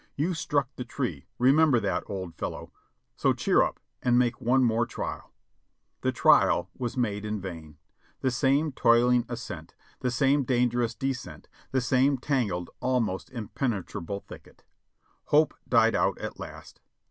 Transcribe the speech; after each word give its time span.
You 0.15 0.33
struck 0.33 0.69
the 0.77 0.83
tree, 0.83 1.27
remember 1.37 1.79
that, 1.79 2.01
old 2.07 2.33
fellow! 2.35 2.73
So 3.15 3.33
cheer 3.33 3.61
up 3.61 3.79
and 4.01 4.17
make 4.17 4.41
one 4.41 4.63
more 4.63 4.87
trial!" 4.87 5.31
,The 6.01 6.11
trial 6.11 6.71
was 6.75 6.97
made 6.97 7.23
in 7.23 7.39
vain; 7.39 7.77
the 8.21 8.31
same 8.31 8.71
toiling 8.71 9.25
ascent, 9.29 9.75
the 9.99 10.09
same 10.09 10.41
dangerous 10.43 10.95
descent, 10.95 11.47
and 11.53 11.67
the 11.71 11.81
same 11.81 12.17
tangled, 12.17 12.71
almost 12.79 13.29
impenetrable 13.29 14.21
thicket. 14.21 14.63
Hope 15.25 15.53
died 15.69 15.93
out 15.93 16.17
at 16.17 16.39
last 16.39 16.81